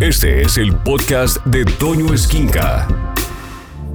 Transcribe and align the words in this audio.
Este 0.00 0.40
es 0.40 0.56
el 0.56 0.74
podcast 0.76 1.44
de 1.44 1.62
Toño 1.66 2.14
Esquinca. 2.14 2.88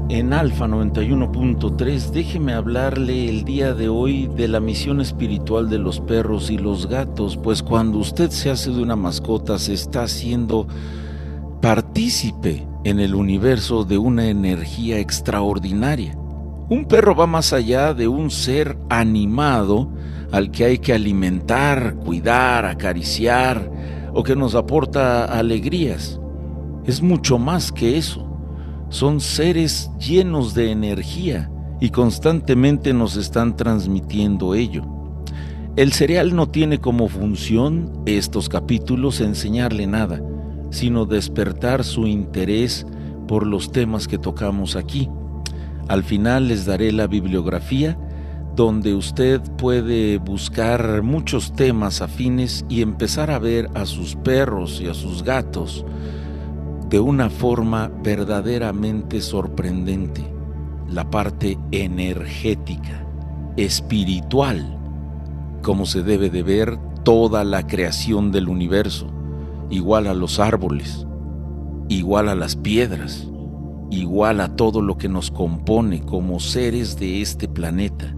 En 0.07 0.33
Alfa 0.33 0.67
91.3, 0.67 2.11
déjeme 2.11 2.53
hablarle 2.53 3.27
el 3.27 3.43
día 3.43 3.73
de 3.73 3.89
hoy 3.89 4.27
de 4.27 4.47
la 4.47 4.59
misión 4.59 5.01
espiritual 5.01 5.67
de 5.67 5.79
los 5.79 6.01
perros 6.01 6.51
y 6.51 6.59
los 6.59 6.85
gatos, 6.85 7.37
pues 7.37 7.63
cuando 7.63 7.97
usted 7.97 8.29
se 8.29 8.51
hace 8.51 8.69
de 8.69 8.83
una 8.83 8.95
mascota 8.95 9.57
se 9.57 9.73
está 9.73 10.03
haciendo 10.03 10.67
partícipe 11.59 12.67
en 12.83 12.99
el 12.99 13.15
universo 13.15 13.83
de 13.83 13.97
una 13.97 14.27
energía 14.27 14.99
extraordinaria. 14.99 16.15
Un 16.69 16.85
perro 16.87 17.15
va 17.15 17.25
más 17.25 17.51
allá 17.51 17.95
de 17.95 18.07
un 18.07 18.29
ser 18.29 18.77
animado 18.91 19.89
al 20.31 20.51
que 20.51 20.65
hay 20.65 20.77
que 20.77 20.93
alimentar, 20.93 21.95
cuidar, 21.95 22.67
acariciar 22.67 23.94
o 24.15 24.23
que 24.23 24.35
nos 24.35 24.55
aporta 24.55 25.25
alegrías. 25.25 26.19
Es 26.85 27.01
mucho 27.01 27.37
más 27.37 27.71
que 27.71 27.97
eso. 27.97 28.25
Son 28.89 29.19
seres 29.19 29.91
llenos 29.99 30.53
de 30.53 30.71
energía 30.71 31.51
y 31.81 31.89
constantemente 31.89 32.93
nos 32.93 33.17
están 33.17 33.57
transmitiendo 33.57 34.55
ello. 34.55 34.83
El 35.75 35.91
cereal 35.91 36.33
no 36.33 36.47
tiene 36.47 36.79
como 36.79 37.09
función 37.09 37.91
estos 38.05 38.47
capítulos 38.47 39.19
enseñarle 39.19 39.85
nada, 39.85 40.21
sino 40.69 41.05
despertar 41.05 41.83
su 41.83 42.07
interés 42.07 42.87
por 43.27 43.45
los 43.45 43.73
temas 43.73 44.07
que 44.07 44.17
tocamos 44.17 44.77
aquí. 44.77 45.09
Al 45.89 46.03
final 46.03 46.47
les 46.47 46.65
daré 46.65 46.93
la 46.93 47.07
bibliografía 47.07 47.99
donde 48.55 48.95
usted 48.95 49.41
puede 49.57 50.17
buscar 50.17 51.01
muchos 51.03 51.53
temas 51.53 52.01
afines 52.01 52.65
y 52.69 52.81
empezar 52.81 53.29
a 53.29 53.39
ver 53.39 53.69
a 53.73 53.85
sus 53.85 54.15
perros 54.15 54.79
y 54.79 54.87
a 54.87 54.93
sus 54.93 55.23
gatos 55.23 55.85
de 56.89 56.99
una 56.99 57.29
forma 57.29 57.91
verdaderamente 58.03 59.19
sorprendente, 59.19 60.25
la 60.87 61.09
parte 61.09 61.57
energética, 61.71 63.05
espiritual, 63.57 64.77
como 65.61 65.85
se 65.85 66.03
debe 66.03 66.29
de 66.29 66.43
ver 66.43 66.77
toda 67.03 67.43
la 67.43 67.67
creación 67.67 68.31
del 68.31 68.47
universo, 68.47 69.07
igual 69.69 70.07
a 70.07 70.13
los 70.13 70.39
árboles, 70.39 71.05
igual 71.89 72.29
a 72.29 72.35
las 72.35 72.55
piedras, 72.55 73.27
igual 73.89 74.39
a 74.39 74.55
todo 74.55 74.81
lo 74.81 74.97
que 74.97 75.09
nos 75.09 75.31
compone 75.31 76.01
como 76.01 76.39
seres 76.39 76.97
de 76.97 77.21
este 77.21 77.47
planeta. 77.47 78.15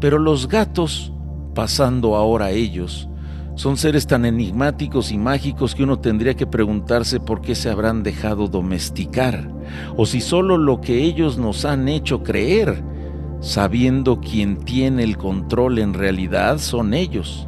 Pero 0.00 0.18
los 0.18 0.48
gatos, 0.48 1.12
pasando 1.54 2.16
ahora 2.16 2.46
a 2.46 2.50
ellos, 2.50 3.10
son 3.54 3.76
seres 3.76 4.06
tan 4.06 4.24
enigmáticos 4.24 5.12
y 5.12 5.18
mágicos 5.18 5.74
que 5.74 5.82
uno 5.82 5.98
tendría 5.98 6.34
que 6.34 6.46
preguntarse 6.46 7.20
por 7.20 7.42
qué 7.42 7.54
se 7.54 7.68
habrán 7.68 8.02
dejado 8.02 8.48
domesticar, 8.48 9.52
o 9.96 10.06
si 10.06 10.22
solo 10.22 10.56
lo 10.56 10.80
que 10.80 11.04
ellos 11.04 11.36
nos 11.36 11.66
han 11.66 11.88
hecho 11.88 12.22
creer, 12.22 12.82
sabiendo 13.40 14.20
quien 14.20 14.64
tiene 14.64 15.02
el 15.02 15.18
control 15.18 15.78
en 15.78 15.92
realidad 15.92 16.58
son 16.58 16.94
ellos. 16.94 17.46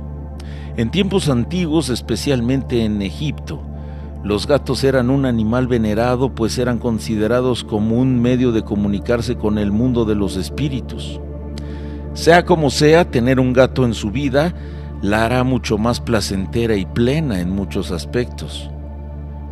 En 0.77 0.91
tiempos 0.91 1.31
antiguos, 1.31 1.89
especialmente 1.89 2.85
en 2.85 3.01
Egipto, 3.01 3.63
los 4.23 4.47
gatos 4.47 4.85
eran 4.85 5.09
un 5.09 5.25
animal 5.25 5.67
venerado 5.67 6.35
pues 6.35 6.59
eran 6.59 6.79
considerados 6.79 7.65
como 7.65 7.97
un 7.97 8.21
medio 8.21 8.53
de 8.53 8.63
comunicarse 8.63 9.37
con 9.37 9.57
el 9.57 9.73
mundo 9.73 10.05
de 10.05 10.15
los 10.15 10.37
espíritus. 10.37 11.21
Sea 12.15 12.45
como 12.45 12.69
sea, 12.69 13.11
tener 13.11 13.41
un 13.41 13.55
gato 13.55 13.87
en 13.87 13.95
su 13.95 14.11
vida 14.11 14.55
la 15.01 15.25
hará 15.25 15.45
mucho 15.45 15.79
más 15.79 15.99
placentera 16.01 16.77
y 16.77 16.85
plena 16.85 17.41
en 17.41 17.51
muchos 17.51 17.91
aspectos. 17.91 18.71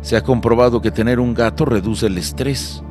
Se 0.01 0.15
ha 0.15 0.23
comprobado 0.23 0.79
que 0.81 0.91
tener 0.91 1.19
un 1.19 1.33
gato 1.33 1.65
reduce 1.65 2.05
el 2.07 2.17
estrés. 2.17 2.83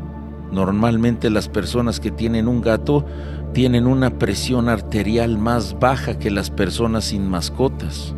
Normalmente 0.52 1.30
las 1.30 1.48
personas 1.48 2.00
que 2.00 2.10
tienen 2.10 2.48
un 2.48 2.60
gato 2.60 3.06
tienen 3.54 3.86
una 3.86 4.10
presión 4.18 4.68
arterial 4.68 5.38
más 5.38 5.78
baja 5.78 6.18
que 6.18 6.30
las 6.30 6.50
personas 6.50 7.04
sin 7.04 7.28
mascotas. 7.28 8.14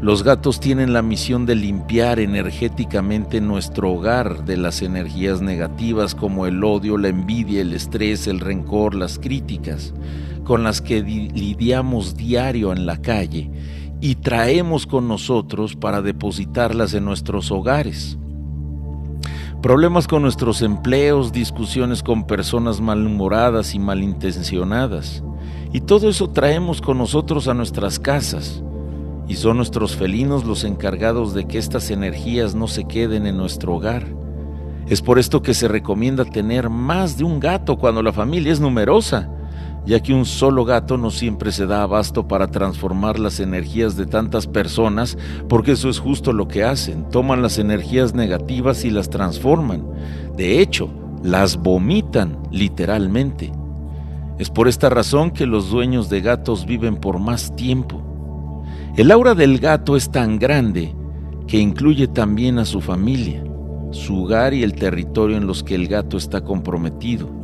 Los 0.00 0.22
gatos 0.22 0.60
tienen 0.60 0.92
la 0.92 1.02
misión 1.02 1.44
de 1.44 1.56
limpiar 1.56 2.20
energéticamente 2.20 3.40
nuestro 3.40 3.92
hogar 3.92 4.44
de 4.44 4.56
las 4.56 4.80
energías 4.80 5.42
negativas 5.42 6.14
como 6.14 6.46
el 6.46 6.62
odio, 6.64 6.96
la 6.96 7.08
envidia, 7.08 7.60
el 7.60 7.72
estrés, 7.72 8.26
el 8.26 8.40
rencor, 8.40 8.94
las 8.94 9.18
críticas 9.18 9.92
con 10.50 10.64
las 10.64 10.80
que 10.80 11.00
lidiamos 11.00 12.16
diario 12.16 12.72
en 12.72 12.84
la 12.84 12.96
calle 12.96 13.52
y 14.00 14.16
traemos 14.16 14.84
con 14.84 15.06
nosotros 15.06 15.76
para 15.76 16.02
depositarlas 16.02 16.92
en 16.92 17.04
nuestros 17.04 17.52
hogares. 17.52 18.18
Problemas 19.62 20.08
con 20.08 20.22
nuestros 20.22 20.62
empleos, 20.62 21.30
discusiones 21.30 22.02
con 22.02 22.26
personas 22.26 22.80
malhumoradas 22.80 23.76
y 23.76 23.78
malintencionadas. 23.78 25.22
Y 25.72 25.82
todo 25.82 26.08
eso 26.08 26.28
traemos 26.30 26.80
con 26.80 26.98
nosotros 26.98 27.46
a 27.46 27.54
nuestras 27.54 28.00
casas. 28.00 28.60
Y 29.28 29.36
son 29.36 29.56
nuestros 29.56 29.94
felinos 29.94 30.44
los 30.44 30.64
encargados 30.64 31.32
de 31.32 31.44
que 31.44 31.58
estas 31.58 31.92
energías 31.92 32.56
no 32.56 32.66
se 32.66 32.86
queden 32.86 33.28
en 33.28 33.36
nuestro 33.36 33.76
hogar. 33.76 34.04
Es 34.88 35.00
por 35.00 35.20
esto 35.20 35.42
que 35.42 35.54
se 35.54 35.68
recomienda 35.68 36.24
tener 36.24 36.68
más 36.70 37.16
de 37.16 37.22
un 37.22 37.38
gato 37.38 37.76
cuando 37.78 38.02
la 38.02 38.12
familia 38.12 38.52
es 38.52 38.58
numerosa 38.58 39.30
ya 39.86 40.00
que 40.00 40.12
un 40.12 40.24
solo 40.24 40.64
gato 40.64 40.96
no 40.98 41.10
siempre 41.10 41.52
se 41.52 41.66
da 41.66 41.82
abasto 41.82 42.28
para 42.28 42.48
transformar 42.48 43.18
las 43.18 43.40
energías 43.40 43.96
de 43.96 44.06
tantas 44.06 44.46
personas, 44.46 45.16
porque 45.48 45.72
eso 45.72 45.88
es 45.88 45.98
justo 45.98 46.32
lo 46.32 46.48
que 46.48 46.64
hacen, 46.64 47.08
toman 47.10 47.42
las 47.42 47.58
energías 47.58 48.14
negativas 48.14 48.84
y 48.84 48.90
las 48.90 49.10
transforman. 49.10 49.86
De 50.36 50.60
hecho, 50.60 50.90
las 51.22 51.56
vomitan 51.56 52.38
literalmente. 52.50 53.52
Es 54.38 54.50
por 54.50 54.68
esta 54.68 54.88
razón 54.88 55.30
que 55.30 55.46
los 55.46 55.70
dueños 55.70 56.08
de 56.08 56.20
gatos 56.20 56.66
viven 56.66 56.96
por 56.96 57.18
más 57.18 57.54
tiempo. 57.56 58.02
El 58.96 59.10
aura 59.10 59.34
del 59.34 59.58
gato 59.58 59.96
es 59.96 60.10
tan 60.10 60.38
grande 60.38 60.94
que 61.46 61.58
incluye 61.58 62.06
también 62.06 62.58
a 62.58 62.64
su 62.64 62.80
familia, 62.80 63.44
su 63.90 64.22
hogar 64.22 64.54
y 64.54 64.62
el 64.62 64.74
territorio 64.74 65.36
en 65.36 65.46
los 65.46 65.62
que 65.62 65.74
el 65.74 65.88
gato 65.88 66.16
está 66.16 66.42
comprometido. 66.42 67.39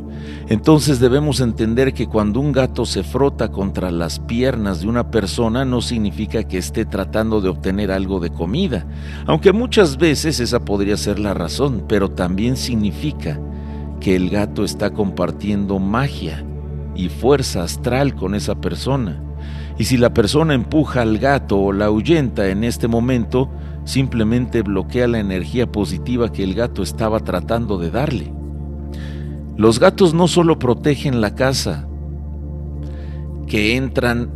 Entonces 0.49 0.99
debemos 0.99 1.41
entender 1.41 1.93
que 1.93 2.07
cuando 2.07 2.39
un 2.39 2.51
gato 2.51 2.85
se 2.85 3.03
frota 3.03 3.49
contra 3.49 3.91
las 3.91 4.19
piernas 4.19 4.81
de 4.81 4.87
una 4.87 5.11
persona 5.11 5.65
no 5.65 5.81
significa 5.81 6.43
que 6.43 6.57
esté 6.57 6.85
tratando 6.85 7.41
de 7.41 7.49
obtener 7.49 7.91
algo 7.91 8.19
de 8.19 8.29
comida, 8.29 8.85
aunque 9.25 9.51
muchas 9.51 9.97
veces 9.97 10.39
esa 10.39 10.59
podría 10.61 10.95
ser 10.95 11.19
la 11.19 11.33
razón, 11.33 11.83
pero 11.87 12.09
también 12.09 12.55
significa 12.55 13.39
que 13.99 14.15
el 14.15 14.29
gato 14.29 14.63
está 14.63 14.91
compartiendo 14.91 15.79
magia 15.79 16.45
y 16.95 17.09
fuerza 17.09 17.63
astral 17.63 18.15
con 18.15 18.35
esa 18.35 18.55
persona. 18.55 19.21
Y 19.77 19.85
si 19.85 19.97
la 19.97 20.13
persona 20.13 20.53
empuja 20.53 21.01
al 21.01 21.19
gato 21.19 21.59
o 21.59 21.71
la 21.71 21.85
ahuyenta 21.85 22.47
en 22.47 22.63
este 22.63 22.87
momento, 22.87 23.49
simplemente 23.85 24.63
bloquea 24.63 25.07
la 25.07 25.19
energía 25.19 25.71
positiva 25.71 26.31
que 26.31 26.43
el 26.43 26.55
gato 26.55 26.81
estaba 26.81 27.19
tratando 27.19 27.77
de 27.77 27.91
darle. 27.91 28.36
Los 29.57 29.79
gatos 29.79 30.13
no 30.13 30.27
solo 30.27 30.59
protegen 30.59 31.19
la 31.19 31.33
casa, 31.33 31.87
que 33.47 33.75
entran 33.75 34.31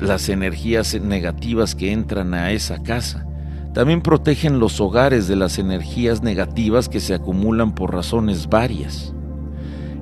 las 0.00 0.28
energías 0.28 1.00
negativas 1.00 1.76
que 1.76 1.92
entran 1.92 2.34
a 2.34 2.50
esa 2.50 2.82
casa, 2.82 3.26
también 3.72 4.00
protegen 4.00 4.58
los 4.58 4.80
hogares 4.80 5.28
de 5.28 5.36
las 5.36 5.58
energías 5.60 6.24
negativas 6.24 6.88
que 6.88 6.98
se 6.98 7.14
acumulan 7.14 7.76
por 7.76 7.94
razones 7.94 8.48
varias. 8.48 9.14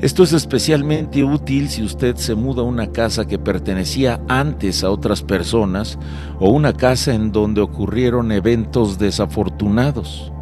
Esto 0.01 0.23
es 0.23 0.33
especialmente 0.33 1.25
útil 1.25 1.69
si 1.69 1.83
usted 1.83 2.17
se 2.17 2.35
muda 2.35 2.63
a 2.63 2.65
una 2.65 2.87
casa 2.87 3.27
que 3.27 3.39
pertenecía 3.39 4.19
antes 4.29 4.83
a 4.83 4.91
otras 4.91 5.23
personas 5.23 5.99
o 6.41 6.49
una 6.49 6.73
casa 6.73 7.13
en 7.13 7.33
donde 7.33 7.61
ocurrieron 7.61 8.33
eventos 8.33 8.99
desafortunados. 8.99 10.33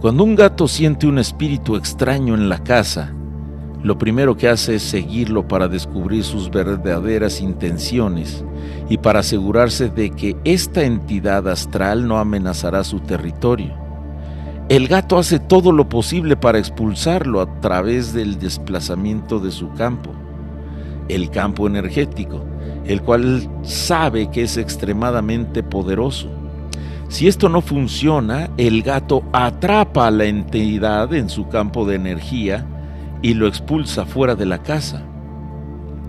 Cuando 0.00 0.24
un 0.24 0.36
gato 0.36 0.68
siente 0.68 1.06
un 1.06 1.18
espíritu 1.18 1.74
extraño 1.74 2.34
en 2.34 2.50
la 2.50 2.58
casa, 2.58 3.14
lo 3.82 3.96
primero 3.96 4.36
que 4.36 4.46
hace 4.46 4.74
es 4.74 4.82
seguirlo 4.82 5.48
para 5.48 5.68
descubrir 5.68 6.22
sus 6.22 6.50
verdaderas 6.50 7.40
intenciones 7.40 8.44
y 8.90 8.98
para 8.98 9.20
asegurarse 9.20 9.88
de 9.88 10.10
que 10.10 10.36
esta 10.44 10.84
entidad 10.84 11.48
astral 11.48 12.06
no 12.06 12.18
amenazará 12.18 12.84
su 12.84 13.00
territorio. 13.00 13.74
El 14.68 14.86
gato 14.86 15.16
hace 15.16 15.38
todo 15.38 15.72
lo 15.72 15.88
posible 15.88 16.36
para 16.36 16.58
expulsarlo 16.58 17.40
a 17.40 17.60
través 17.60 18.12
del 18.12 18.38
desplazamiento 18.38 19.38
de 19.38 19.50
su 19.50 19.72
campo, 19.72 20.10
el 21.08 21.30
campo 21.30 21.66
energético, 21.66 22.44
el 22.84 23.00
cual 23.00 23.48
sabe 23.62 24.30
que 24.30 24.42
es 24.42 24.58
extremadamente 24.58 25.62
poderoso. 25.62 26.35
Si 27.08 27.28
esto 27.28 27.48
no 27.48 27.60
funciona, 27.60 28.50
el 28.56 28.82
gato 28.82 29.22
atrapa 29.32 30.08
a 30.08 30.10
la 30.10 30.24
entidad 30.24 31.14
en 31.14 31.28
su 31.28 31.48
campo 31.48 31.86
de 31.86 31.94
energía 31.94 32.66
y 33.22 33.34
lo 33.34 33.46
expulsa 33.46 34.04
fuera 34.04 34.34
de 34.34 34.46
la 34.46 34.62
casa. 34.62 35.04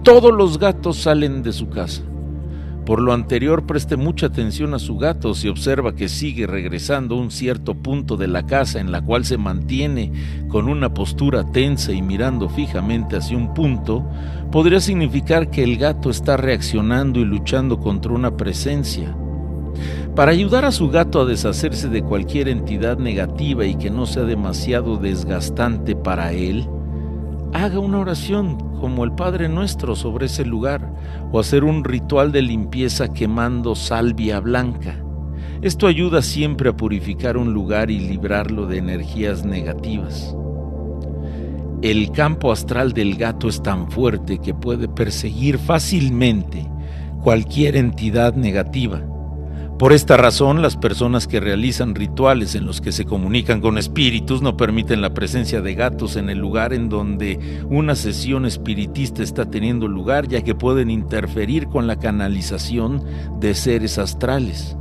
Todos 0.03 0.33
los 0.33 0.57
gatos 0.57 0.97
salen 0.97 1.44
de 1.44 1.53
su 1.53 1.69
casa, 1.69 2.01
Por 2.85 3.01
lo 3.01 3.11
anterior, 3.11 3.65
preste 3.65 3.97
mucha 3.97 4.27
atención 4.27 4.73
a 4.73 4.79
su 4.79 4.97
gato 4.97 5.33
si 5.33 5.49
observa 5.49 5.94
que 5.94 6.07
sigue 6.07 6.47
regresando 6.47 7.15
a 7.15 7.19
un 7.19 7.31
cierto 7.31 7.75
punto 7.75 8.15
de 8.15 8.27
la 8.27 8.45
casa 8.45 8.79
en 8.79 8.93
la 8.93 9.01
cual 9.01 9.25
se 9.25 9.38
mantiene 9.38 10.13
con 10.47 10.69
una 10.69 10.93
postura 10.93 11.43
tensa 11.51 11.91
y 11.91 12.01
mirando 12.01 12.47
fijamente 12.47 13.17
hacia 13.17 13.38
un 13.38 13.53
punto, 13.53 14.09
podría 14.53 14.79
significar 14.79 15.50
que 15.50 15.63
el 15.63 15.77
gato 15.77 16.09
está 16.09 16.38
reaccionando 16.38 17.19
y 17.19 17.25
luchando 17.25 17.77
contra 17.77 18.13
una 18.13 18.38
presencia. 18.38 19.13
Para 20.17 20.31
ayudar 20.31 20.65
a 20.65 20.71
su 20.71 20.89
gato 20.89 21.21
a 21.21 21.25
deshacerse 21.25 21.89
de 21.89 22.01
cualquier 22.01 22.47
entidad 22.47 22.97
negativa 22.97 23.67
y 23.67 23.75
que 23.75 23.91
no 23.91 24.07
sea 24.07 24.23
demasiado 24.23 24.97
desgastante 24.97 25.95
para 25.95 26.33
él, 26.33 26.67
haga 27.53 27.77
una 27.77 27.99
oración 27.99 28.57
como 28.79 29.03
el 29.03 29.11
Padre 29.11 29.47
Nuestro 29.47 29.95
sobre 29.95 30.25
ese 30.25 30.43
lugar 30.43 30.91
o 31.31 31.39
hacer 31.39 31.63
un 31.63 31.83
ritual 31.83 32.31
de 32.31 32.41
limpieza 32.41 33.13
quemando 33.13 33.75
salvia 33.75 34.39
blanca. 34.39 34.99
Esto 35.61 35.85
ayuda 35.85 36.23
siempre 36.23 36.69
a 36.69 36.75
purificar 36.75 37.37
un 37.37 37.53
lugar 37.53 37.91
y 37.91 37.99
librarlo 37.99 38.65
de 38.65 38.79
energías 38.79 39.45
negativas. 39.45 40.35
El 41.83 42.11
campo 42.11 42.51
astral 42.51 42.93
del 42.93 43.17
gato 43.17 43.47
es 43.47 43.61
tan 43.61 43.91
fuerte 43.91 44.39
que 44.39 44.55
puede 44.55 44.87
perseguir 44.87 45.59
fácilmente 45.59 46.67
cualquier 47.21 47.75
entidad 47.75 48.33
negativa. 48.33 48.99
Por 49.77 49.94
esta 49.94 50.18
razón, 50.18 50.63
las 50.63 50.75
personas 50.75 51.27
que 51.27 51.39
realizan 51.39 51.94
rituales 51.94 52.56
en 52.56 52.65
los 52.65 52.81
que 52.81 52.91
se 52.91 53.06
comunican 53.06 53.62
con 53.62 53.77
espíritus 53.77 54.41
no 54.41 54.57
permiten 54.57 55.01
la 55.01 55.13
presencia 55.13 55.62
de 55.62 55.75
gatos 55.75 56.15
en 56.15 56.31
el 56.31 56.39
lugar 56.39 56.74
en 56.74 56.89
donde 56.89 57.62
una 57.69 57.94
sesión 57.94 58.47
espiritista 58.47 59.21
está 59.21 59.51
teniendo 59.51 59.88
lugar, 59.88 60.27
ya 60.27 60.41
que 60.41 60.56
pueden 60.56 60.89
interferir 60.89 61.68
con 61.68 61.85
la 61.85 61.97
canalización 61.97 63.03
de 63.39 63.53
seres 63.53 64.00
astrales. 64.00 64.75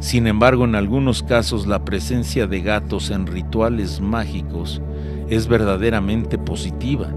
Sin 0.00 0.26
embargo, 0.26 0.66
en 0.66 0.74
algunos 0.74 1.22
casos 1.22 1.66
la 1.66 1.86
presencia 1.86 2.46
de 2.46 2.60
gatos 2.60 3.08
en 3.08 3.26
rituales 3.26 4.02
mágicos 4.02 4.82
es 5.30 5.48
verdaderamente 5.48 6.36
positiva. 6.36 7.08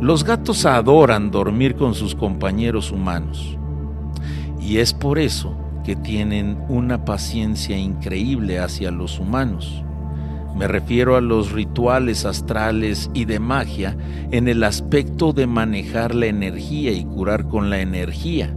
Los 0.00 0.24
gatos 0.24 0.64
adoran 0.64 1.30
dormir 1.30 1.74
con 1.74 1.92
sus 1.92 2.14
compañeros 2.14 2.90
humanos. 2.90 3.58
Y 4.58 4.78
es 4.78 4.94
por 4.94 5.18
eso 5.18 5.65
que 5.86 5.94
tienen 5.94 6.58
una 6.68 7.04
paciencia 7.04 7.78
increíble 7.78 8.58
hacia 8.58 8.90
los 8.90 9.20
humanos. 9.20 9.84
Me 10.56 10.66
refiero 10.66 11.14
a 11.14 11.20
los 11.20 11.52
rituales 11.52 12.24
astrales 12.24 13.08
y 13.14 13.24
de 13.24 13.38
magia 13.38 13.96
en 14.32 14.48
el 14.48 14.64
aspecto 14.64 15.32
de 15.32 15.46
manejar 15.46 16.12
la 16.12 16.26
energía 16.26 16.90
y 16.90 17.04
curar 17.04 17.46
con 17.46 17.70
la 17.70 17.78
energía, 17.78 18.52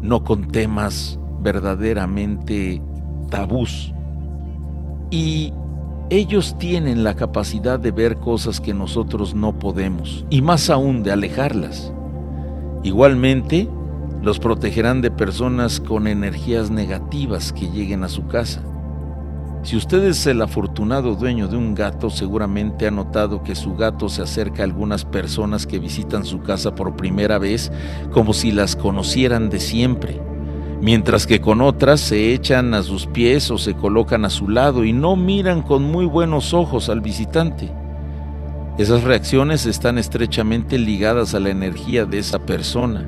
no 0.00 0.24
con 0.24 0.48
temas 0.48 1.20
verdaderamente 1.42 2.80
tabús. 3.28 3.92
Y 5.10 5.52
ellos 6.08 6.56
tienen 6.56 7.04
la 7.04 7.16
capacidad 7.16 7.78
de 7.78 7.90
ver 7.90 8.16
cosas 8.16 8.62
que 8.62 8.72
nosotros 8.72 9.34
no 9.34 9.58
podemos, 9.58 10.24
y 10.30 10.40
más 10.40 10.70
aún 10.70 11.02
de 11.02 11.12
alejarlas. 11.12 11.92
Igualmente, 12.82 13.68
los 14.22 14.38
protegerán 14.38 15.00
de 15.00 15.10
personas 15.10 15.80
con 15.80 16.06
energías 16.06 16.70
negativas 16.70 17.52
que 17.52 17.70
lleguen 17.70 18.04
a 18.04 18.08
su 18.08 18.26
casa. 18.26 18.62
Si 19.62 19.76
usted 19.76 20.04
es 20.04 20.26
el 20.26 20.40
afortunado 20.40 21.14
dueño 21.14 21.46
de 21.46 21.56
un 21.56 21.74
gato, 21.74 22.08
seguramente 22.08 22.86
ha 22.86 22.90
notado 22.90 23.42
que 23.42 23.54
su 23.54 23.76
gato 23.76 24.08
se 24.08 24.22
acerca 24.22 24.62
a 24.62 24.64
algunas 24.64 25.04
personas 25.04 25.66
que 25.66 25.78
visitan 25.78 26.24
su 26.24 26.40
casa 26.40 26.74
por 26.74 26.96
primera 26.96 27.38
vez 27.38 27.70
como 28.10 28.32
si 28.32 28.52
las 28.52 28.74
conocieran 28.74 29.50
de 29.50 29.60
siempre, 29.60 30.20
mientras 30.80 31.26
que 31.26 31.40
con 31.40 31.60
otras 31.60 32.00
se 32.00 32.32
echan 32.32 32.72
a 32.72 32.82
sus 32.82 33.06
pies 33.06 33.50
o 33.50 33.58
se 33.58 33.74
colocan 33.74 34.24
a 34.24 34.30
su 34.30 34.48
lado 34.48 34.84
y 34.84 34.94
no 34.94 35.14
miran 35.16 35.62
con 35.62 35.82
muy 35.82 36.06
buenos 36.06 36.54
ojos 36.54 36.88
al 36.88 37.02
visitante. 37.02 37.70
Esas 38.78 39.04
reacciones 39.04 39.66
están 39.66 39.98
estrechamente 39.98 40.78
ligadas 40.78 41.34
a 41.34 41.40
la 41.40 41.50
energía 41.50 42.06
de 42.06 42.18
esa 42.18 42.38
persona 42.38 43.06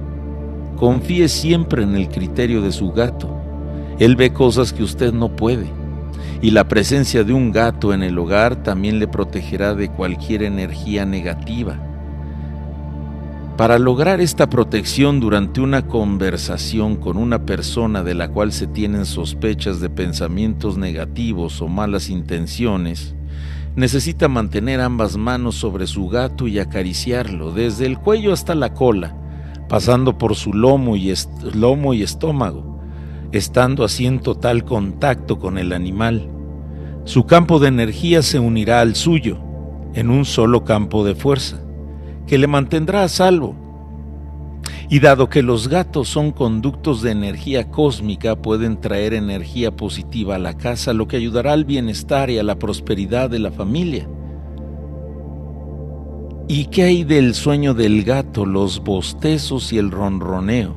Confíe 0.82 1.28
siempre 1.28 1.84
en 1.84 1.94
el 1.94 2.08
criterio 2.08 2.60
de 2.60 2.72
su 2.72 2.90
gato. 2.90 3.28
Él 4.00 4.16
ve 4.16 4.32
cosas 4.32 4.72
que 4.72 4.82
usted 4.82 5.12
no 5.12 5.36
puede. 5.36 5.70
Y 6.40 6.50
la 6.50 6.66
presencia 6.66 7.22
de 7.22 7.32
un 7.32 7.52
gato 7.52 7.94
en 7.94 8.02
el 8.02 8.18
hogar 8.18 8.64
también 8.64 8.98
le 8.98 9.06
protegerá 9.06 9.76
de 9.76 9.90
cualquier 9.90 10.42
energía 10.42 11.06
negativa. 11.06 11.78
Para 13.56 13.78
lograr 13.78 14.20
esta 14.20 14.50
protección 14.50 15.20
durante 15.20 15.60
una 15.60 15.86
conversación 15.86 16.96
con 16.96 17.16
una 17.16 17.46
persona 17.46 18.02
de 18.02 18.14
la 18.14 18.26
cual 18.32 18.50
se 18.50 18.66
tienen 18.66 19.06
sospechas 19.06 19.78
de 19.78 19.88
pensamientos 19.88 20.78
negativos 20.78 21.62
o 21.62 21.68
malas 21.68 22.10
intenciones, 22.10 23.14
necesita 23.76 24.26
mantener 24.26 24.80
ambas 24.80 25.16
manos 25.16 25.54
sobre 25.54 25.86
su 25.86 26.08
gato 26.08 26.48
y 26.48 26.58
acariciarlo 26.58 27.52
desde 27.52 27.86
el 27.86 28.00
cuello 28.00 28.32
hasta 28.32 28.56
la 28.56 28.74
cola, 28.74 29.21
pasando 29.72 30.18
por 30.18 30.34
su 30.36 30.52
lomo 30.52 30.96
y, 30.96 31.10
estómago, 32.02 32.78
estando 33.32 33.84
así 33.84 34.04
en 34.04 34.20
total 34.20 34.66
contacto 34.66 35.38
con 35.38 35.56
el 35.56 35.72
animal. 35.72 36.28
Su 37.04 37.24
campo 37.24 37.58
de 37.58 37.68
energía 37.68 38.20
se 38.20 38.38
unirá 38.38 38.82
al 38.82 38.96
suyo 38.96 39.38
en 39.94 40.10
un 40.10 40.26
solo 40.26 40.62
campo 40.64 41.06
de 41.06 41.14
fuerza, 41.14 41.62
que 42.26 42.36
le 42.36 42.48
mantendrá 42.48 43.02
a 43.02 43.08
salvo. 43.08 43.56
Y 44.90 45.00
dado 45.00 45.30
que 45.30 45.42
los 45.42 45.68
gatos 45.68 46.06
son 46.06 46.32
conductos 46.32 47.00
de 47.00 47.12
energía 47.12 47.70
cósmica, 47.70 48.36
pueden 48.36 48.78
traer 48.78 49.14
energía 49.14 49.74
positiva 49.74 50.34
a 50.34 50.38
la 50.38 50.58
casa, 50.58 50.92
lo 50.92 51.08
que 51.08 51.16
ayudará 51.16 51.54
al 51.54 51.64
bienestar 51.64 52.28
y 52.28 52.38
a 52.38 52.42
la 52.42 52.58
prosperidad 52.58 53.30
de 53.30 53.38
la 53.38 53.50
familia. 53.50 54.06
¿Y 56.48 56.66
qué 56.66 56.82
hay 56.82 57.04
del 57.04 57.34
sueño 57.34 57.72
del 57.72 58.02
gato, 58.02 58.44
los 58.44 58.82
bostezos 58.82 59.72
y 59.72 59.78
el 59.78 59.90
ronroneo? 59.92 60.74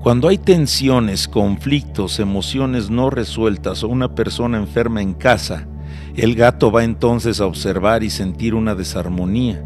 Cuando 0.00 0.28
hay 0.28 0.38
tensiones, 0.38 1.26
conflictos, 1.26 2.20
emociones 2.20 2.88
no 2.88 3.10
resueltas 3.10 3.82
o 3.82 3.88
una 3.88 4.14
persona 4.14 4.58
enferma 4.58 5.02
en 5.02 5.14
casa, 5.14 5.66
el 6.14 6.36
gato 6.36 6.70
va 6.70 6.84
entonces 6.84 7.40
a 7.40 7.46
observar 7.46 8.04
y 8.04 8.10
sentir 8.10 8.54
una 8.54 8.76
desarmonía. 8.76 9.64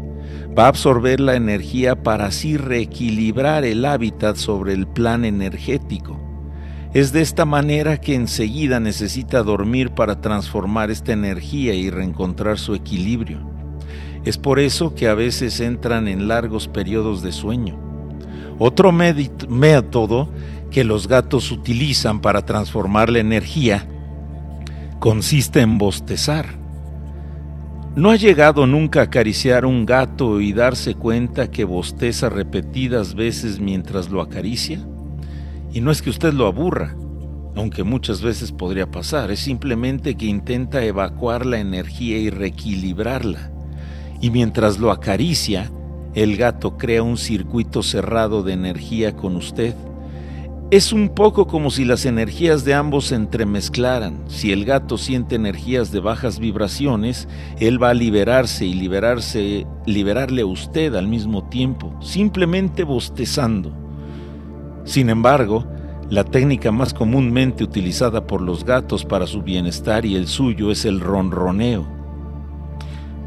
Va 0.57 0.65
a 0.65 0.69
absorber 0.69 1.19
la 1.19 1.35
energía 1.35 2.01
para 2.01 2.25
así 2.25 2.57
reequilibrar 2.57 3.63
el 3.63 3.85
hábitat 3.85 4.37
sobre 4.37 4.73
el 4.73 4.87
plan 4.87 5.23
energético. 5.23 6.19
Es 6.95 7.13
de 7.13 7.21
esta 7.21 7.45
manera 7.45 8.01
que 8.01 8.15
enseguida 8.15 8.79
necesita 8.79 9.43
dormir 9.43 9.91
para 9.91 10.19
transformar 10.19 10.89
esta 10.89 11.13
energía 11.13 11.75
y 11.75 11.91
reencontrar 11.91 12.57
su 12.57 12.73
equilibrio. 12.73 13.50
Es 14.23 14.37
por 14.37 14.59
eso 14.59 14.93
que 14.93 15.07
a 15.07 15.15
veces 15.15 15.59
entran 15.59 16.07
en 16.07 16.27
largos 16.27 16.67
periodos 16.67 17.23
de 17.23 17.31
sueño. 17.31 17.75
Otro 18.59 18.91
método 18.91 20.29
que 20.69 20.83
los 20.83 21.07
gatos 21.07 21.51
utilizan 21.51 22.21
para 22.21 22.45
transformar 22.45 23.09
la 23.09 23.19
energía 23.19 23.87
consiste 24.99 25.61
en 25.61 25.79
bostezar. 25.79 26.61
¿No 27.95 28.11
ha 28.11 28.15
llegado 28.15 28.67
nunca 28.67 29.01
a 29.01 29.03
acariciar 29.03 29.65
un 29.65 29.85
gato 29.87 30.39
y 30.39 30.53
darse 30.53 30.93
cuenta 30.93 31.49
que 31.49 31.65
bosteza 31.65 32.29
repetidas 32.29 33.15
veces 33.15 33.59
mientras 33.59 34.09
lo 34.09 34.21
acaricia? 34.21 34.79
Y 35.73 35.81
no 35.81 35.89
es 35.89 36.03
que 36.03 36.11
usted 36.11 36.31
lo 36.33 36.45
aburra, 36.45 36.95
aunque 37.55 37.83
muchas 37.83 38.21
veces 38.21 38.51
podría 38.51 38.89
pasar, 38.89 39.31
es 39.31 39.39
simplemente 39.39 40.15
que 40.15 40.27
intenta 40.27 40.85
evacuar 40.85 41.45
la 41.45 41.59
energía 41.59 42.19
y 42.19 42.29
reequilibrarla 42.29 43.50
y 44.21 44.29
mientras 44.29 44.77
lo 44.77 44.91
acaricia, 44.91 45.71
el 46.13 46.37
gato 46.37 46.77
crea 46.77 47.03
un 47.03 47.17
circuito 47.17 47.83
cerrado 47.83 48.43
de 48.43 48.53
energía 48.53 49.15
con 49.15 49.35
usted. 49.35 49.75
Es 50.69 50.93
un 50.93 51.09
poco 51.09 51.47
como 51.47 51.69
si 51.69 51.83
las 51.83 52.05
energías 52.05 52.63
de 52.63 52.73
ambos 52.73 53.07
se 53.07 53.15
entremezclaran. 53.15 54.23
Si 54.27 54.53
el 54.53 54.63
gato 54.63 54.97
siente 54.97 55.35
energías 55.35 55.91
de 55.91 55.99
bajas 55.99 56.39
vibraciones, 56.39 57.27
él 57.59 57.81
va 57.81 57.89
a 57.89 57.93
liberarse 57.93 58.65
y 58.65 58.73
liberarse, 58.73 59.67
liberarle 59.85 60.43
a 60.43 60.45
usted 60.45 60.95
al 60.95 61.07
mismo 61.07 61.49
tiempo, 61.49 61.93
simplemente 62.01 62.85
bostezando. 62.85 63.73
Sin 64.85 65.09
embargo, 65.09 65.65
la 66.09 66.23
técnica 66.23 66.71
más 66.71 66.93
comúnmente 66.93 67.63
utilizada 67.63 68.25
por 68.25 68.41
los 68.41 68.63
gatos 68.63 69.03
para 69.03 69.27
su 69.27 69.41
bienestar 69.41 70.05
y 70.05 70.15
el 70.15 70.27
suyo 70.27 70.71
es 70.71 70.85
el 70.85 71.01
ronroneo. 71.01 72.00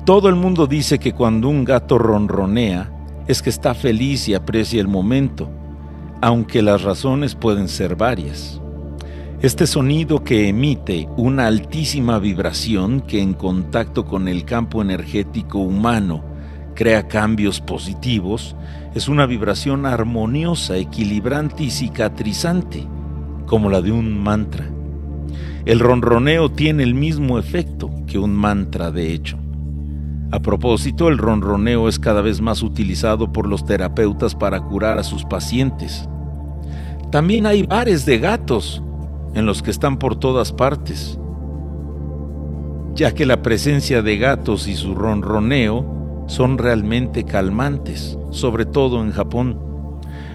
Todo 0.04 0.28
el 0.28 0.34
mundo 0.34 0.66
dice 0.66 0.98
que 0.98 1.14
cuando 1.14 1.48
un 1.48 1.64
gato 1.64 1.96
ronronea 1.96 2.90
es 3.26 3.40
que 3.40 3.48
está 3.48 3.72
feliz 3.72 4.28
y 4.28 4.34
aprecia 4.34 4.78
el 4.78 4.86
momento, 4.86 5.48
aunque 6.20 6.60
las 6.60 6.82
razones 6.82 7.34
pueden 7.34 7.68
ser 7.68 7.96
varias. 7.96 8.60
Este 9.40 9.66
sonido 9.66 10.22
que 10.22 10.48
emite 10.50 11.08
una 11.16 11.46
altísima 11.46 12.18
vibración 12.18 13.00
que 13.00 13.22
en 13.22 13.32
contacto 13.32 14.04
con 14.04 14.28
el 14.28 14.44
campo 14.44 14.82
energético 14.82 15.60
humano 15.60 16.22
crea 16.74 17.08
cambios 17.08 17.62
positivos, 17.62 18.56
es 18.94 19.08
una 19.08 19.24
vibración 19.24 19.86
armoniosa, 19.86 20.76
equilibrante 20.76 21.64
y 21.64 21.70
cicatrizante, 21.70 22.86
como 23.46 23.70
la 23.70 23.80
de 23.80 23.90
un 23.90 24.22
mantra. 24.22 24.66
El 25.64 25.80
ronroneo 25.80 26.50
tiene 26.50 26.82
el 26.82 26.92
mismo 26.94 27.38
efecto 27.38 27.90
que 28.06 28.18
un 28.18 28.34
mantra 28.34 28.90
de 28.90 29.14
hecho. 29.14 29.38
A 30.34 30.40
propósito, 30.40 31.06
el 31.06 31.16
ronroneo 31.16 31.86
es 31.86 32.00
cada 32.00 32.20
vez 32.20 32.40
más 32.40 32.64
utilizado 32.64 33.32
por 33.32 33.46
los 33.46 33.64
terapeutas 33.64 34.34
para 34.34 34.60
curar 34.60 34.98
a 34.98 35.04
sus 35.04 35.24
pacientes. 35.24 36.08
También 37.12 37.46
hay 37.46 37.62
bares 37.62 38.04
de 38.04 38.18
gatos 38.18 38.82
en 39.34 39.46
los 39.46 39.62
que 39.62 39.70
están 39.70 39.96
por 39.96 40.16
todas 40.16 40.50
partes, 40.50 41.20
ya 42.96 43.14
que 43.14 43.26
la 43.26 43.42
presencia 43.42 44.02
de 44.02 44.18
gatos 44.18 44.66
y 44.66 44.74
su 44.74 44.96
ronroneo 44.96 46.24
son 46.26 46.58
realmente 46.58 47.22
calmantes, 47.22 48.18
sobre 48.30 48.66
todo 48.66 49.04
en 49.04 49.12
Japón. 49.12 49.56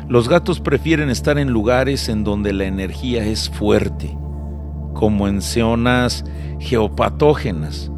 Los 0.07 0.29
gatos 0.29 0.61
prefieren 0.61 1.09
estar 1.09 1.37
en 1.37 1.49
lugares 1.49 2.07
en 2.07 2.23
donde 2.23 2.53
la 2.53 2.63
energía 2.63 3.25
es 3.25 3.49
fuerte, 3.49 4.17
como 4.93 5.27
en 5.27 5.41
zonas 5.41 6.23
geopatógenas, 6.61 7.91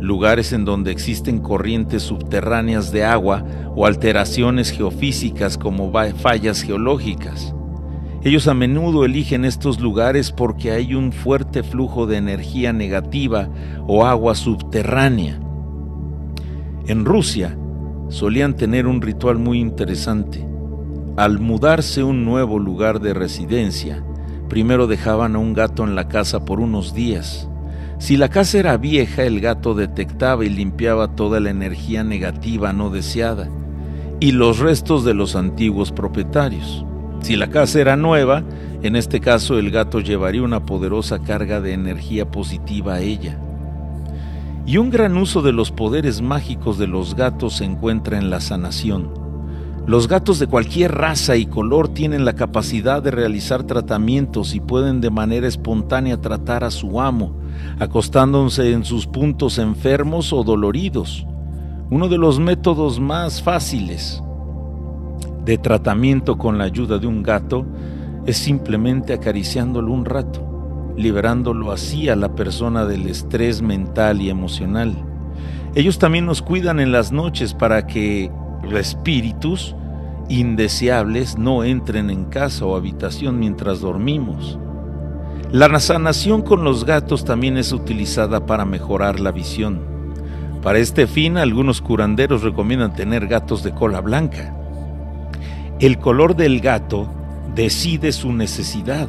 lugares 0.00 0.52
en 0.52 0.64
donde 0.64 0.90
existen 0.90 1.40
corrientes 1.40 2.02
subterráneas 2.02 2.92
de 2.92 3.04
agua 3.04 3.44
o 3.74 3.86
alteraciones 3.86 4.70
geofísicas 4.70 5.56
como 5.56 5.92
fallas 5.92 6.62
geológicas. 6.62 7.54
Ellos 8.22 8.48
a 8.48 8.54
menudo 8.54 9.04
eligen 9.04 9.44
estos 9.44 9.80
lugares 9.80 10.32
porque 10.32 10.72
hay 10.72 10.94
un 10.94 11.12
fuerte 11.12 11.62
flujo 11.62 12.06
de 12.06 12.16
energía 12.16 12.72
negativa 12.72 13.48
o 13.86 14.04
agua 14.04 14.34
subterránea. 14.34 15.38
En 16.88 17.04
Rusia 17.04 17.56
solían 18.08 18.56
tener 18.56 18.86
un 18.86 19.00
ritual 19.00 19.38
muy 19.38 19.60
interesante. 19.60 20.46
Al 21.16 21.38
mudarse 21.38 22.02
un 22.02 22.24
nuevo 22.24 22.58
lugar 22.58 23.00
de 23.00 23.14
residencia, 23.14 24.04
primero 24.48 24.86
dejaban 24.86 25.36
a 25.36 25.38
un 25.38 25.54
gato 25.54 25.84
en 25.84 25.94
la 25.94 26.08
casa 26.08 26.44
por 26.44 26.60
unos 26.60 26.94
días. 26.94 27.48
Si 27.98 28.16
la 28.16 28.28
casa 28.28 28.58
era 28.58 28.76
vieja, 28.76 29.24
el 29.24 29.40
gato 29.40 29.74
detectaba 29.74 30.44
y 30.44 30.50
limpiaba 30.50 31.16
toda 31.16 31.40
la 31.40 31.50
energía 31.50 32.04
negativa 32.04 32.72
no 32.72 32.90
deseada 32.90 33.48
y 34.20 34.32
los 34.32 34.58
restos 34.58 35.04
de 35.04 35.14
los 35.14 35.36
antiguos 35.36 35.92
propietarios. 35.92 36.84
Si 37.20 37.36
la 37.36 37.48
casa 37.48 37.80
era 37.80 37.96
nueva, 37.96 38.44
en 38.82 38.96
este 38.96 39.20
caso 39.20 39.58
el 39.58 39.70
gato 39.70 40.00
llevaría 40.00 40.42
una 40.42 40.64
poderosa 40.64 41.18
carga 41.18 41.60
de 41.60 41.72
energía 41.72 42.30
positiva 42.30 42.94
a 42.94 43.00
ella. 43.00 43.38
Y 44.66 44.78
un 44.78 44.90
gran 44.90 45.16
uso 45.16 45.42
de 45.42 45.52
los 45.52 45.70
poderes 45.70 46.22
mágicos 46.22 46.78
de 46.78 46.86
los 46.86 47.14
gatos 47.14 47.56
se 47.56 47.64
encuentra 47.64 48.18
en 48.18 48.30
la 48.30 48.40
sanación. 48.40 49.10
Los 49.86 50.08
gatos 50.08 50.40
de 50.40 50.48
cualquier 50.48 50.92
raza 50.92 51.36
y 51.36 51.46
color 51.46 51.88
tienen 51.88 52.24
la 52.24 52.34
capacidad 52.34 53.00
de 53.02 53.12
realizar 53.12 53.62
tratamientos 53.62 54.54
y 54.54 54.60
pueden 54.60 55.00
de 55.00 55.10
manera 55.10 55.46
espontánea 55.46 56.20
tratar 56.20 56.64
a 56.64 56.72
su 56.72 57.00
amo, 57.00 57.36
acostándose 57.78 58.72
en 58.72 58.84
sus 58.84 59.06
puntos 59.06 59.58
enfermos 59.58 60.32
o 60.32 60.42
doloridos. 60.42 61.26
Uno 61.90 62.08
de 62.08 62.18
los 62.18 62.40
métodos 62.40 62.98
más 62.98 63.42
fáciles 63.42 64.22
de 65.44 65.58
tratamiento 65.58 66.36
con 66.36 66.58
la 66.58 66.64
ayuda 66.64 66.98
de 66.98 67.06
un 67.06 67.22
gato 67.22 67.64
es 68.26 68.36
simplemente 68.36 69.12
acariciándolo 69.12 69.92
un 69.92 70.04
rato, 70.04 70.94
liberándolo 70.96 71.70
así 71.70 72.08
a 72.08 72.16
la 72.16 72.34
persona 72.34 72.84
del 72.84 73.06
estrés 73.06 73.62
mental 73.62 74.20
y 74.20 74.30
emocional. 74.30 74.94
Ellos 75.76 75.98
también 75.98 76.26
nos 76.26 76.42
cuidan 76.42 76.80
en 76.80 76.90
las 76.90 77.12
noches 77.12 77.54
para 77.54 77.86
que 77.86 78.30
espíritus 78.74 79.76
indeseables 80.28 81.38
no 81.38 81.62
entren 81.62 82.10
en 82.10 82.24
casa 82.24 82.66
o 82.66 82.76
habitación 82.76 83.38
mientras 83.38 83.80
dormimos. 83.80 84.58
La 85.52 85.78
sanación 85.80 86.42
con 86.42 86.64
los 86.64 86.84
gatos 86.84 87.24
también 87.24 87.56
es 87.56 87.72
utilizada 87.72 88.46
para 88.46 88.64
mejorar 88.64 89.20
la 89.20 89.32
visión. 89.32 89.80
Para 90.62 90.80
este 90.80 91.06
fin, 91.06 91.38
algunos 91.38 91.80
curanderos 91.80 92.42
recomiendan 92.42 92.94
tener 92.94 93.28
gatos 93.28 93.62
de 93.62 93.72
cola 93.72 94.00
blanca. 94.00 94.54
El 95.78 95.98
color 95.98 96.34
del 96.34 96.60
gato 96.60 97.08
decide 97.54 98.10
su 98.12 98.32
necesidad. 98.32 99.08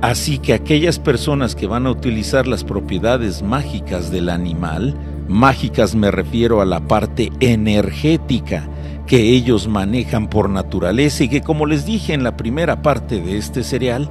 Así 0.00 0.38
que 0.38 0.52
aquellas 0.52 0.98
personas 0.98 1.54
que 1.54 1.66
van 1.66 1.86
a 1.86 1.90
utilizar 1.90 2.46
las 2.46 2.64
propiedades 2.64 3.42
mágicas 3.42 4.10
del 4.10 4.28
animal, 4.28 4.96
mágicas 5.28 5.94
me 5.94 6.10
refiero 6.10 6.60
a 6.60 6.64
la 6.64 6.80
parte 6.86 7.30
energética 7.40 8.68
que 9.06 9.30
ellos 9.30 9.68
manejan 9.68 10.28
por 10.28 10.48
naturaleza 10.48 11.24
y 11.24 11.28
que 11.28 11.40
como 11.40 11.66
les 11.66 11.84
dije 11.86 12.14
en 12.14 12.22
la 12.22 12.36
primera 12.36 12.82
parte 12.82 13.20
de 13.20 13.36
este 13.36 13.62
serial, 13.62 14.10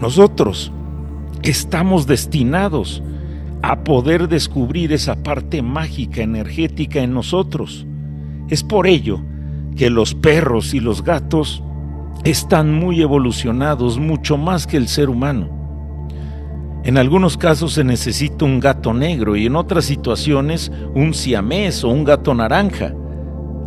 nosotros 0.00 0.72
estamos 1.42 2.06
destinados 2.06 3.02
a 3.62 3.84
poder 3.84 4.28
descubrir 4.28 4.92
esa 4.92 5.22
parte 5.22 5.62
mágica 5.62 6.22
energética 6.22 7.00
en 7.00 7.12
nosotros. 7.12 7.86
Es 8.48 8.62
por 8.62 8.86
ello 8.86 9.20
que 9.76 9.90
los 9.90 10.14
perros 10.14 10.74
y 10.74 10.80
los 10.80 11.04
gatos 11.04 11.62
están 12.24 12.72
muy 12.72 13.02
evolucionados, 13.02 13.98
mucho 13.98 14.36
más 14.36 14.66
que 14.66 14.76
el 14.76 14.88
ser 14.88 15.10
humano. 15.10 15.60
En 16.82 16.96
algunos 16.96 17.36
casos 17.36 17.74
se 17.74 17.84
necesita 17.84 18.46
un 18.46 18.58
gato 18.58 18.94
negro 18.94 19.36
y 19.36 19.46
en 19.46 19.56
otras 19.56 19.84
situaciones 19.84 20.72
un 20.94 21.12
siamés 21.12 21.84
o 21.84 21.90
un 21.90 22.04
gato 22.04 22.34
naranja. 22.34 22.94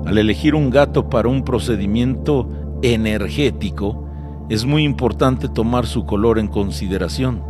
Al 0.06 0.18
elegir 0.18 0.56
un 0.56 0.72
gato 0.72 1.10
para 1.10 1.30
un 1.30 1.44
procedimiento 1.44 2.50
energético, 2.82 4.03
es 4.50 4.66
muy 4.66 4.84
importante 4.84 5.48
tomar 5.48 5.86
su 5.86 6.06
color 6.06 6.40
en 6.40 6.48
consideración. 6.48 7.44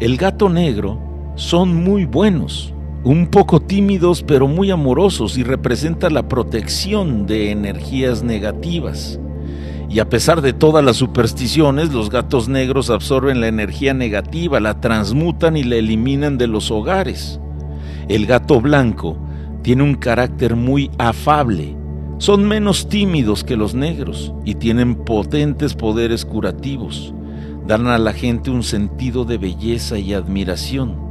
El 0.00 0.16
gato 0.16 0.48
negro 0.48 0.98
son 1.36 1.74
muy 1.82 2.04
buenos, 2.04 2.74
un 3.04 3.26
poco 3.26 3.60
tímidos 3.60 4.22
pero 4.22 4.46
muy 4.46 4.70
amorosos 4.70 5.36
y 5.36 5.42
representa 5.42 6.10
la 6.10 6.28
protección 6.28 7.26
de 7.26 7.50
energías 7.50 8.22
negativas. 8.22 9.18
Y 9.88 9.98
a 9.98 10.08
pesar 10.08 10.40
de 10.40 10.54
todas 10.54 10.82
las 10.82 10.96
supersticiones, 10.96 11.92
los 11.92 12.08
gatos 12.08 12.48
negros 12.48 12.88
absorben 12.88 13.40
la 13.40 13.48
energía 13.48 13.92
negativa, 13.92 14.58
la 14.58 14.80
transmutan 14.80 15.56
y 15.56 15.64
la 15.64 15.76
eliminan 15.76 16.38
de 16.38 16.46
los 16.46 16.70
hogares. 16.70 17.40
El 18.08 18.26
gato 18.26 18.60
blanco 18.60 19.18
tiene 19.62 19.82
un 19.82 19.94
carácter 19.94 20.56
muy 20.56 20.90
afable, 20.98 21.76
son 22.22 22.46
menos 22.46 22.88
tímidos 22.88 23.42
que 23.42 23.56
los 23.56 23.74
negros 23.74 24.32
y 24.44 24.54
tienen 24.54 24.94
potentes 24.94 25.74
poderes 25.74 26.24
curativos. 26.24 27.12
Dan 27.66 27.88
a 27.88 27.98
la 27.98 28.12
gente 28.12 28.48
un 28.48 28.62
sentido 28.62 29.24
de 29.24 29.38
belleza 29.38 29.98
y 29.98 30.14
admiración 30.14 31.02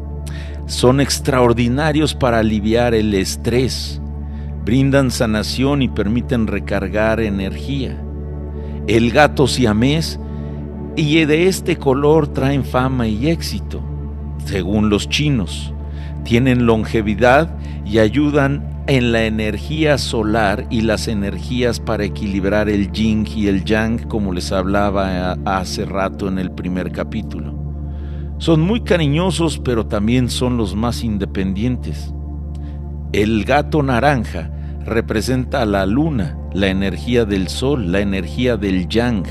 son 0.68 1.02
extraordinarios 1.02 2.16
para 2.16 2.40
aliviar 2.40 2.94
el 2.94 3.14
estrés, 3.14 4.02
brindan 4.64 5.12
sanación 5.12 5.82
y 5.82 5.90
permiten 5.90 6.48
recargar 6.48 7.20
energía. 7.20 8.02
El 8.88 9.12
gato 9.12 9.48
siamés 9.48 10.18
y 10.96 11.26
de 11.26 11.50
este 11.50 11.76
color 11.76 12.30
traen 12.30 12.64
fama 12.64 13.06
y 13.06 13.28
éxito, 13.28 13.82
según 14.46 14.90
los 14.90 15.10
chinos. 15.10 15.74
Tienen 16.24 16.66
longevidad 16.66 17.54
y 17.86 18.00
ayudan 18.00 18.81
en 18.92 19.14
la 19.14 19.24
energía 19.24 19.98
solar 19.98 20.68
y 20.70 20.82
las 20.82 21.08
energías 21.08 21.80
para 21.80 22.04
equilibrar 22.04 22.68
el 22.68 22.92
yin 22.92 23.26
y 23.34 23.48
el 23.48 23.64
yang, 23.64 24.06
como 24.10 24.34
les 24.34 24.52
hablaba 24.52 25.32
hace 25.46 25.86
rato 25.86 26.28
en 26.28 26.38
el 26.38 26.52
primer 26.52 26.92
capítulo. 26.92 27.56
Son 28.38 28.60
muy 28.60 28.82
cariñosos, 28.82 29.60
pero 29.60 29.88
también 29.88 30.30
son 30.30 30.58
los 30.58 30.76
más 30.76 31.06
independientes. 31.06 32.14
El 33.14 33.46
gato 33.46 33.82
naranja 33.82 34.52
representa 34.84 35.62
a 35.62 35.66
la 35.66 35.86
luna, 35.86 36.38
la 36.52 36.68
energía 36.68 37.24
del 37.24 37.48
sol, 37.48 37.94
la 37.94 38.02
energía 38.02 38.58
del 38.58 38.90
yang. 38.90 39.24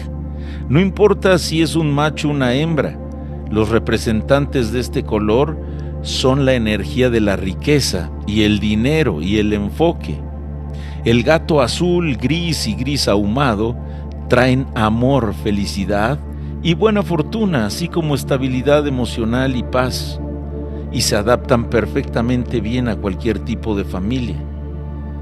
No 0.71 0.81
importa 0.81 1.37
si 1.37 1.61
es 1.61 1.77
un 1.77 1.93
macho 1.93 2.29
o 2.29 2.31
una 2.31 2.55
hembra, 2.55 2.99
los 3.51 3.69
representantes 3.69 4.73
de 4.73 4.81
este 4.81 5.03
color 5.03 5.61
son 6.03 6.45
la 6.45 6.55
energía 6.55 7.11
de 7.11 7.21
la 7.21 7.37
riqueza 7.37 8.11
y 8.27 8.43
el 8.43 8.59
dinero 8.59 9.21
y 9.23 9.39
el 9.39 9.53
enfoque. 9.53 10.19
El 11.05 11.23
gato 11.23 11.61
azul, 11.61 12.17
gris 12.17 12.67
y 12.67 12.75
gris 12.75 13.09
ahumado 13.09 13.77
traen 14.29 14.67
amor, 14.75 15.35
felicidad 15.35 16.19
y 16.63 16.75
buena 16.75 17.03
fortuna, 17.03 17.67
así 17.67 17.89
como 17.89 18.15
estabilidad 18.15 18.87
emocional 18.87 19.57
y 19.57 19.63
paz, 19.63 20.21
y 20.93 21.03
se 21.03 21.17
adaptan 21.17 21.71
perfectamente 21.71 22.61
bien 22.61 22.89
a 22.89 22.97
cualquier 22.97 23.39
tipo 23.41 23.75
de 23.75 23.85
familia. 23.85 24.37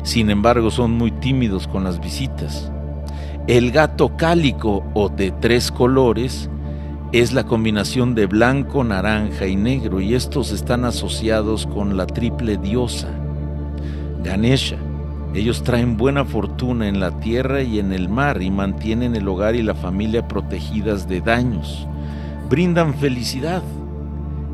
Sin 0.02 0.30
embargo, 0.30 0.70
son 0.70 0.92
muy 0.92 1.10
tímidos 1.10 1.68
con 1.68 1.84
las 1.84 2.00
visitas. 2.00 2.72
El 3.46 3.70
gato 3.70 4.16
cálico 4.16 4.84
o 4.94 5.08
de 5.08 5.30
tres 5.30 5.70
colores 5.70 6.50
es 7.12 7.32
la 7.32 7.44
combinación 7.44 8.14
de 8.14 8.26
blanco, 8.26 8.84
naranja 8.84 9.46
y 9.46 9.56
negro, 9.56 10.00
y 10.00 10.14
estos 10.14 10.52
están 10.52 10.84
asociados 10.84 11.66
con 11.66 11.96
la 11.96 12.06
triple 12.06 12.58
diosa, 12.58 13.08
Ganesha, 14.22 14.76
Ellos 15.34 15.62
traen 15.62 15.96
buena 15.96 16.24
fortuna 16.24 16.88
en 16.88 17.00
la 17.00 17.20
tierra 17.20 17.62
y 17.62 17.78
en 17.78 17.92
el 17.92 18.08
mar 18.08 18.42
y 18.42 18.50
mantienen 18.50 19.14
el 19.14 19.28
hogar 19.28 19.54
y 19.56 19.62
la 19.62 19.74
familia 19.74 20.26
protegidas 20.26 21.06
de 21.06 21.20
daños. 21.20 21.86
Brindan 22.48 22.94
felicidad. 22.94 23.62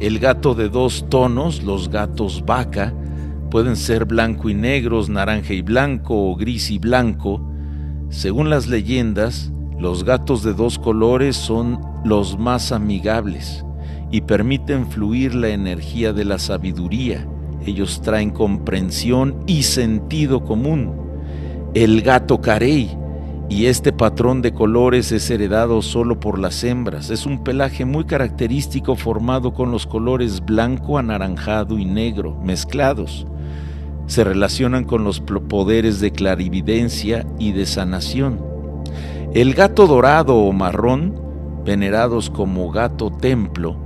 El 0.01 0.19
gato 0.19 0.55
de 0.55 0.69
dos 0.69 1.07
tonos, 1.09 1.63
los 1.63 1.89
gatos 1.89 2.45
vaca, 2.45 2.93
pueden 3.51 3.77
ser 3.77 4.05
blanco 4.05 4.49
y 4.49 4.55
negros, 4.55 5.09
naranja 5.09 5.55
y 5.55 5.63
blanco 5.63 6.31
o 6.31 6.35
gris 6.35 6.71
y 6.71 6.79
blanco. 6.79 7.41
Según 8.11 8.51
las 8.51 8.67
leyendas, 8.67 9.53
los 9.79 10.03
gatos 10.05 10.43
de 10.43 10.55
dos 10.55 10.79
colores 10.79 11.37
son 11.37 11.94
los 12.05 12.39
más 12.39 12.73
amigables 12.73 13.65
y 14.11 14.21
permiten 14.21 14.87
fluir 14.87 15.35
la 15.35 15.49
energía 15.49 16.13
de 16.13 16.25
la 16.25 16.39
sabiduría 16.39 17.27
ellos 17.67 18.03
traen 18.03 18.31
comprensión 18.31 19.37
y 19.47 19.63
sentido 19.63 20.45
común. 20.45 20.93
El 21.73 22.03
gato 22.03 22.41
carey, 22.41 22.97
y 23.49 23.67
este 23.67 23.93
patrón 23.93 24.43
de 24.43 24.53
colores 24.53 25.13
es 25.13 25.31
heredado 25.31 25.81
solo 25.83 26.21
por 26.21 26.39
las 26.39 26.63
hembras. 26.65 27.11
Es 27.11 27.27
un 27.27 27.43
pelaje 27.43 27.85
muy 27.85 28.05
característico 28.05 28.97
formado 28.97 29.53
con 29.53 29.71
los 29.71 29.87
colores 29.87 30.45
blanco, 30.45 30.99
anaranjado 30.99 31.79
y 31.79 31.85
negro 31.85 32.39
mezclados. 32.43 33.27
Se 34.07 34.25
relacionan 34.25 34.85
con 34.85 35.05
los 35.05 35.21
poderes 35.21 36.01
de 36.01 36.11
clarividencia 36.11 37.27
y 37.39 37.53
de 37.53 37.65
sanación. 37.65 38.41
El 39.33 39.55
gato 39.55 39.87
dorado 39.87 40.37
o 40.37 40.53
marrón, 40.53 41.15
venerados 41.65 42.31
como 42.31 42.71
gato 42.71 43.11
templo, 43.11 43.77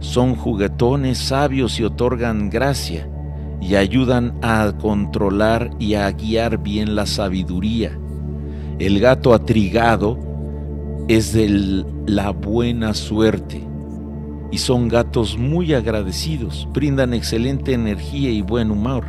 son 0.00 0.34
juguetones 0.34 1.18
sabios 1.18 1.78
y 1.78 1.84
otorgan 1.84 2.50
gracia 2.50 3.08
y 3.60 3.76
ayudan 3.76 4.34
a 4.42 4.72
controlar 4.80 5.70
y 5.78 5.94
a 5.94 6.10
guiar 6.10 6.58
bien 6.58 6.96
la 6.96 7.06
sabiduría. 7.06 7.96
El 8.78 8.98
gato 8.98 9.32
atrigado 9.32 10.18
es 11.08 11.32
de 11.32 11.84
la 12.06 12.30
buena 12.30 12.94
suerte 12.94 13.62
y 14.50 14.58
son 14.58 14.88
gatos 14.88 15.38
muy 15.38 15.72
agradecidos, 15.72 16.68
brindan 16.72 17.14
excelente 17.14 17.72
energía 17.72 18.30
y 18.30 18.42
buen 18.42 18.70
humor. 18.70 19.04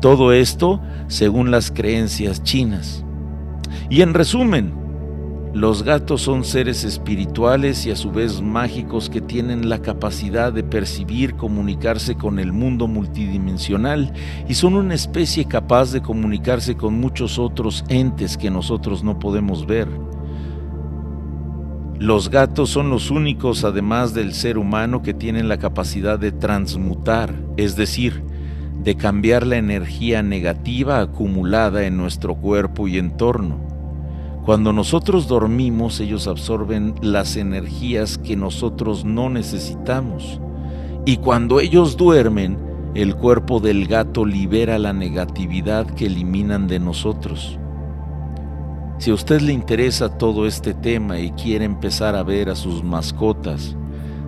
Todo 0.00 0.32
esto 0.32 0.80
según 1.06 1.50
las 1.50 1.70
creencias 1.70 2.42
chinas. 2.42 3.04
Y 3.88 4.00
en 4.00 4.14
resumen, 4.14 4.72
los 5.54 5.82
gatos 5.82 6.22
son 6.22 6.44
seres 6.44 6.82
espirituales 6.82 7.84
y 7.84 7.90
a 7.90 7.96
su 7.96 8.10
vez 8.10 8.40
mágicos 8.40 9.10
que 9.10 9.20
tienen 9.20 9.68
la 9.68 9.82
capacidad 9.82 10.50
de 10.50 10.62
percibir, 10.62 11.34
comunicarse 11.34 12.14
con 12.14 12.38
el 12.38 12.54
mundo 12.54 12.86
multidimensional 12.88 14.14
y 14.48 14.54
son 14.54 14.76
una 14.76 14.94
especie 14.94 15.44
capaz 15.44 15.92
de 15.92 16.00
comunicarse 16.00 16.74
con 16.74 16.98
muchos 16.98 17.38
otros 17.38 17.84
entes 17.90 18.38
que 18.38 18.50
nosotros 18.50 19.04
no 19.04 19.18
podemos 19.18 19.66
ver. 19.66 19.88
Los 21.98 22.30
gatos 22.30 22.70
son 22.70 22.88
los 22.88 23.10
únicos, 23.10 23.62
además 23.62 24.14
del 24.14 24.32
ser 24.32 24.56
humano, 24.56 25.02
que 25.02 25.12
tienen 25.12 25.50
la 25.50 25.58
capacidad 25.58 26.18
de 26.18 26.32
transmutar, 26.32 27.34
es 27.58 27.76
decir, 27.76 28.24
de 28.82 28.96
cambiar 28.96 29.46
la 29.46 29.58
energía 29.58 30.22
negativa 30.22 31.02
acumulada 31.02 31.84
en 31.84 31.98
nuestro 31.98 32.36
cuerpo 32.36 32.88
y 32.88 32.96
entorno 32.96 33.71
cuando 34.44 34.72
nosotros 34.72 35.28
dormimos, 35.28 36.00
ellos 36.00 36.26
absorben 36.26 36.94
las 37.00 37.36
energías 37.36 38.18
que 38.18 38.36
nosotros 38.36 39.04
no 39.04 39.30
necesitamos. 39.30 40.40
Y 41.06 41.18
cuando 41.18 41.60
ellos 41.60 41.96
duermen, 41.96 42.58
el 42.94 43.14
cuerpo 43.14 43.60
del 43.60 43.86
gato 43.86 44.24
libera 44.24 44.78
la 44.78 44.92
negatividad 44.92 45.86
que 45.86 46.06
eliminan 46.06 46.66
de 46.66 46.80
nosotros. 46.80 47.58
Si 48.98 49.10
a 49.10 49.14
usted 49.14 49.40
le 49.40 49.52
interesa 49.52 50.18
todo 50.18 50.46
este 50.46 50.74
tema 50.74 51.20
y 51.20 51.30
quiere 51.32 51.64
empezar 51.64 52.16
a 52.16 52.22
ver 52.22 52.50
a 52.50 52.56
sus 52.56 52.82
mascotas 52.82 53.76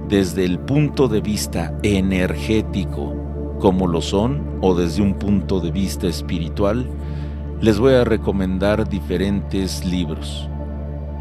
desde 0.08 0.44
el 0.44 0.60
punto 0.60 1.08
de 1.08 1.20
vista 1.20 1.76
energético, 1.82 3.14
como 3.58 3.86
lo 3.86 4.00
son, 4.00 4.58
o 4.60 4.74
desde 4.74 5.02
un 5.02 5.14
punto 5.14 5.60
de 5.60 5.70
vista 5.70 6.06
espiritual, 6.06 6.88
les 7.64 7.78
voy 7.78 7.94
a 7.94 8.04
recomendar 8.04 8.86
diferentes 8.86 9.86
libros. 9.86 10.50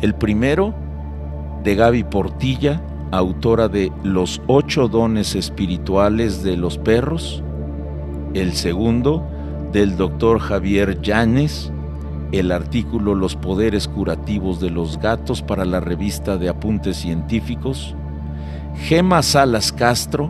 El 0.01 0.13
primero, 0.13 0.73
de 1.63 1.73
Gaby 1.73 2.03
Portilla, 2.03 2.81
autora 3.11 3.69
de 3.69 3.93
Los 4.03 4.41
ocho 4.47 4.89
dones 4.89 5.35
espirituales 5.35 6.43
de 6.43 6.57
los 6.57 6.77
perros. 6.77 7.41
El 8.33 8.51
segundo, 8.51 9.25
del 9.71 9.95
doctor 9.95 10.39
Javier 10.39 10.99
Llanes, 11.01 11.71
el 12.33 12.51
artículo 12.51 13.15
Los 13.15 13.37
poderes 13.37 13.87
curativos 13.87 14.59
de 14.59 14.69
los 14.69 14.99
gatos 14.99 15.41
para 15.41 15.63
la 15.63 15.79
revista 15.79 16.35
de 16.35 16.49
apuntes 16.49 16.97
científicos. 16.97 17.95
Gema 18.75 19.23
Salas 19.23 19.71
Castro, 19.71 20.29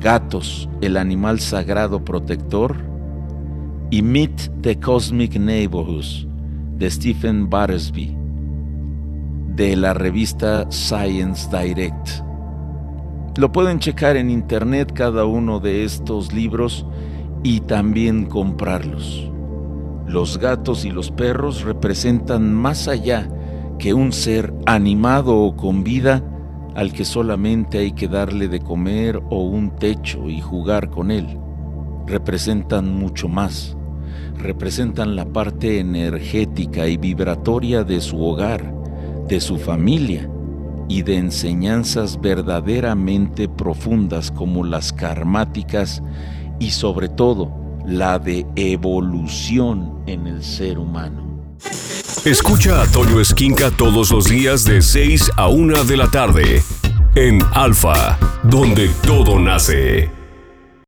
Gatos, 0.00 0.70
el 0.80 0.96
animal 0.96 1.38
sagrado 1.38 2.02
protector 2.02 2.93
y 3.90 4.02
Meet 4.02 4.62
the 4.62 4.78
Cosmic 4.78 5.36
Neighborhoods 5.38 6.26
de 6.76 6.90
Stephen 6.90 7.48
Battersby 7.48 8.16
de 9.54 9.76
la 9.76 9.94
revista 9.94 10.66
Science 10.70 11.48
Direct. 11.50 12.08
Lo 13.36 13.52
pueden 13.52 13.78
checar 13.78 14.16
en 14.16 14.30
internet 14.30 14.92
cada 14.92 15.26
uno 15.26 15.60
de 15.60 15.84
estos 15.84 16.32
libros 16.32 16.86
y 17.42 17.60
también 17.60 18.26
comprarlos. 18.26 19.30
Los 20.06 20.38
gatos 20.38 20.84
y 20.84 20.90
los 20.90 21.10
perros 21.10 21.62
representan 21.62 22.52
más 22.52 22.88
allá 22.88 23.28
que 23.78 23.94
un 23.94 24.12
ser 24.12 24.52
animado 24.66 25.36
o 25.36 25.56
con 25.56 25.84
vida 25.84 26.22
al 26.74 26.92
que 26.92 27.04
solamente 27.04 27.78
hay 27.78 27.92
que 27.92 28.08
darle 28.08 28.48
de 28.48 28.60
comer 28.60 29.22
o 29.30 29.44
un 29.44 29.76
techo 29.76 30.28
y 30.28 30.40
jugar 30.40 30.90
con 30.90 31.10
él. 31.10 31.38
Representan 32.06 32.92
mucho 32.92 33.28
más 33.28 33.76
representan 34.38 35.16
la 35.16 35.24
parte 35.24 35.78
energética 35.78 36.86
y 36.86 36.96
vibratoria 36.96 37.84
de 37.84 38.00
su 38.00 38.22
hogar, 38.22 38.72
de 39.28 39.40
su 39.40 39.58
familia 39.58 40.28
y 40.88 41.02
de 41.02 41.16
enseñanzas 41.16 42.20
verdaderamente 42.20 43.48
profundas 43.48 44.30
como 44.30 44.64
las 44.64 44.92
karmáticas 44.92 46.02
y 46.58 46.70
sobre 46.70 47.08
todo 47.08 47.52
la 47.86 48.18
de 48.18 48.46
evolución 48.56 50.02
en 50.06 50.26
el 50.26 50.42
ser 50.42 50.78
humano. 50.78 51.22
Escucha 52.24 52.82
a 52.82 52.86
Toño 52.86 53.20
Esquinca 53.20 53.70
todos 53.70 54.10
los 54.10 54.26
días 54.26 54.64
de 54.64 54.80
6 54.80 55.30
a 55.36 55.48
1 55.48 55.84
de 55.84 55.96
la 55.96 56.10
tarde 56.10 56.62
en 57.14 57.40
Alfa, 57.52 58.18
donde 58.42 58.90
todo 59.06 59.38
nace. 59.38 60.23